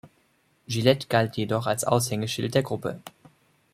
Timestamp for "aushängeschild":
1.83-2.55